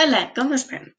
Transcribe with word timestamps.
Hola, 0.00 0.32
¿cómo 0.32 0.54
están? 0.54 0.94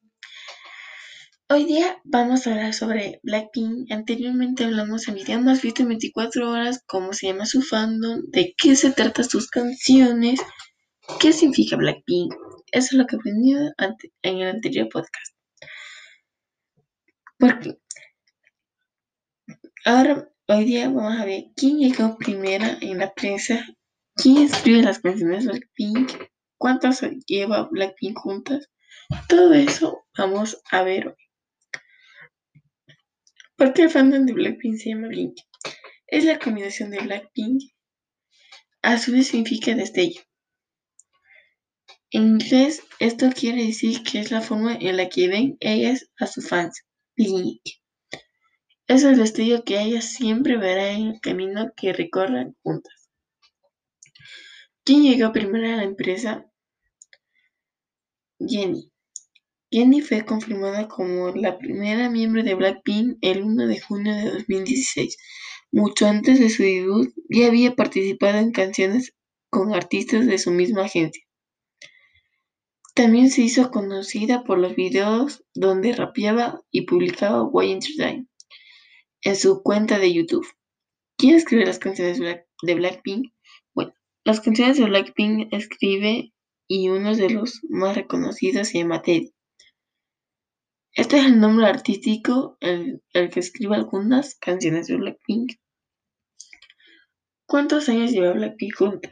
Hoy 1.48 1.64
día 1.64 2.02
vamos 2.04 2.46
a 2.46 2.50
hablar 2.50 2.74
sobre 2.74 3.18
Blackpink. 3.22 3.90
Anteriormente 3.90 4.64
hablamos 4.64 5.08
en 5.08 5.14
video 5.14 5.40
más 5.40 5.62
visto 5.62 5.80
en 5.80 5.88
24 5.88 6.50
horas, 6.50 6.84
cómo 6.86 7.14
se 7.14 7.28
llama 7.28 7.46
su 7.46 7.62
fandom, 7.62 8.20
de 8.26 8.54
qué 8.58 8.76
se 8.76 8.90
trata 8.90 9.24
sus 9.24 9.48
canciones, 9.48 10.42
qué 11.18 11.32
significa 11.32 11.76
Blackpink. 11.76 12.34
Eso 12.72 12.88
es 12.88 12.92
lo 12.92 13.06
que 13.06 13.16
aprendí 13.16 13.54
en 13.54 14.36
el 14.36 14.48
anterior 14.48 14.90
podcast. 14.90 15.34
Porque 17.38 17.78
ahora, 19.86 20.28
hoy 20.46 20.64
día 20.66 20.90
vamos 20.90 21.18
a 21.18 21.24
ver 21.24 21.44
quién 21.56 21.78
llegó 21.78 22.18
primera 22.18 22.76
en 22.82 22.98
la 22.98 23.14
prensa, 23.14 23.64
quién 24.14 24.42
escribe 24.42 24.82
las 24.82 24.98
canciones 24.98 25.46
de 25.46 25.52
Blackpink, 25.52 26.12
cuántas 26.58 27.00
lleva 27.26 27.66
Blackpink 27.70 28.18
juntas 28.18 28.68
todo 29.28 29.54
eso 29.54 30.04
vamos 30.16 30.62
a 30.70 30.82
ver 30.82 31.08
hoy. 31.08 31.14
¿Por 33.56 33.74
qué 33.74 33.82
el 33.82 33.90
fandom 33.90 34.24
de 34.24 34.32
Blackpink 34.32 34.76
se 34.78 34.90
llama 34.90 35.08
Blink? 35.08 35.36
Es 36.06 36.24
la 36.24 36.38
combinación 36.38 36.90
de 36.90 37.00
Blackpink, 37.00 37.62
a 38.82 38.98
su 38.98 39.12
vez 39.12 39.28
significa 39.28 39.74
destello. 39.74 40.20
En 42.10 42.22
inglés, 42.22 42.82
esto 42.98 43.30
quiere 43.30 43.64
decir 43.64 44.02
que 44.02 44.18
es 44.18 44.30
la 44.30 44.40
forma 44.40 44.74
en 44.74 44.96
la 44.96 45.08
que 45.08 45.28
ven 45.28 45.56
ellas 45.60 46.10
a 46.18 46.26
sus 46.26 46.48
fans, 46.48 46.84
Blink. 47.16 47.60
Es 48.86 49.04
el 49.04 49.16
destello 49.16 49.62
que 49.62 49.80
ellas 49.80 50.06
siempre 50.06 50.56
verán 50.56 51.02
en 51.02 51.08
el 51.08 51.20
camino 51.20 51.70
que 51.76 51.92
recorran 51.92 52.56
juntas. 52.62 53.10
¿Quién 54.82 55.02
llegó 55.02 55.32
primero 55.32 55.72
a 55.72 55.76
la 55.76 55.84
empresa? 55.84 56.50
Jenny. 58.46 58.90
Jennie 59.70 60.02
fue 60.02 60.24
confirmada 60.24 60.88
como 60.88 61.30
la 61.30 61.58
primera 61.58 62.10
miembro 62.10 62.42
de 62.42 62.54
Blackpink 62.54 63.18
el 63.20 63.42
1 63.42 63.66
de 63.66 63.80
junio 63.80 64.14
de 64.14 64.30
2016. 64.30 65.16
Mucho 65.70 66.06
antes 66.06 66.40
de 66.40 66.50
su 66.50 66.62
debut, 66.62 67.12
ya 67.28 67.46
había 67.46 67.76
participado 67.76 68.38
en 68.38 68.50
canciones 68.50 69.14
con 69.50 69.74
artistas 69.74 70.26
de 70.26 70.38
su 70.38 70.50
misma 70.50 70.86
agencia. 70.86 71.22
También 72.94 73.30
se 73.30 73.42
hizo 73.42 73.70
conocida 73.70 74.42
por 74.42 74.58
los 74.58 74.74
videos 74.74 75.44
donde 75.54 75.92
rapeaba 75.92 76.60
y 76.70 76.82
publicaba 76.82 77.44
Why 77.44 77.72
Entertain 77.72 78.28
en 79.22 79.36
su 79.36 79.62
cuenta 79.62 79.98
de 79.98 80.12
YouTube. 80.12 80.46
¿Quién 81.16 81.36
escribe 81.36 81.66
las 81.66 81.78
canciones 81.78 82.18
de 82.18 82.74
Blackpink? 82.74 83.32
Bueno, 83.74 83.94
las 84.24 84.40
canciones 84.40 84.78
de 84.78 84.84
Blackpink 84.84 85.52
escribe 85.52 86.32
y 86.72 86.88
uno 86.88 87.16
de 87.16 87.30
los 87.30 87.62
más 87.68 87.96
reconocidos 87.96 88.72
llama 88.72 89.02
Teddy. 89.02 89.34
Este 90.92 91.18
es 91.18 91.24
el 91.26 91.40
nombre 91.40 91.66
artístico 91.66 92.58
el, 92.60 93.02
que 93.12 93.40
escribe 93.40 93.74
algunas 93.74 94.36
canciones 94.36 94.86
de 94.86 94.94
Blackpink. 94.94 95.54
¿Cuántos 97.44 97.88
años 97.88 98.12
lleva 98.12 98.34
Blackpink 98.34 98.76
juntas? 98.76 99.10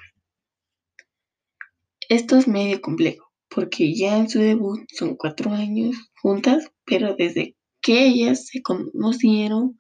Esto 2.09 2.37
es 2.37 2.47
medio 2.47 2.81
complejo, 2.81 3.29
porque 3.49 3.93
ya 3.93 4.19
en 4.19 4.31
su 4.31 4.39
debut 4.39 4.89
son 4.93 5.17
cuatro 5.17 5.51
años 5.51 5.97
juntas, 6.23 6.71
pero 6.85 7.17
desde 7.17 7.57
que 7.83 8.07
ellas 8.07 8.47
se 8.47 8.63
conocieron 8.63 9.77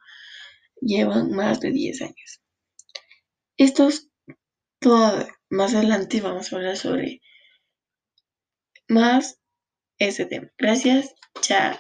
llevan 0.80 1.30
más 1.30 1.60
de 1.60 1.70
diez 1.70 2.02
años. 2.02 2.42
Esto 3.56 3.86
es 3.86 4.10
todo. 4.80 5.28
Más 5.48 5.74
adelante 5.74 6.20
vamos 6.20 6.52
a 6.52 6.56
hablar 6.56 6.76
sobre 6.76 7.20
más 8.88 9.40
ese 9.98 10.26
tema. 10.26 10.50
Gracias. 10.58 11.14
Chao. 11.40 11.78